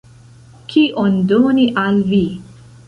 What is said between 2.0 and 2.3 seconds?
vi?